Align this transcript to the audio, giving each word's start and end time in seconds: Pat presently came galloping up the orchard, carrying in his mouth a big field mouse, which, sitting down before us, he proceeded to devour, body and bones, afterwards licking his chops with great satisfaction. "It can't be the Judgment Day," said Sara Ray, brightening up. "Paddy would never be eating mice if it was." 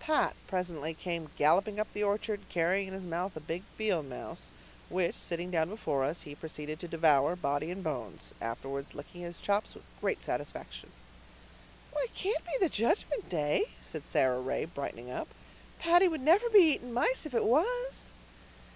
Pat 0.00 0.34
presently 0.48 0.94
came 0.94 1.30
galloping 1.38 1.78
up 1.78 1.86
the 1.92 2.02
orchard, 2.02 2.40
carrying 2.48 2.88
in 2.88 2.94
his 2.94 3.06
mouth 3.06 3.36
a 3.36 3.40
big 3.40 3.62
field 3.78 4.06
mouse, 4.06 4.50
which, 4.88 5.14
sitting 5.14 5.48
down 5.48 5.68
before 5.68 6.02
us, 6.02 6.22
he 6.22 6.34
proceeded 6.34 6.80
to 6.80 6.88
devour, 6.88 7.36
body 7.36 7.70
and 7.70 7.84
bones, 7.84 8.34
afterwards 8.40 8.96
licking 8.96 9.20
his 9.20 9.38
chops 9.38 9.76
with 9.76 9.84
great 10.00 10.24
satisfaction. 10.24 10.90
"It 11.98 12.12
can't 12.16 12.44
be 12.44 12.58
the 12.60 12.68
Judgment 12.68 13.28
Day," 13.28 13.66
said 13.80 14.06
Sara 14.06 14.40
Ray, 14.40 14.64
brightening 14.64 15.12
up. 15.12 15.28
"Paddy 15.78 16.08
would 16.08 16.20
never 16.20 16.50
be 16.50 16.74
eating 16.74 16.92
mice 16.92 17.24
if 17.24 17.32
it 17.32 17.44
was." 17.44 18.10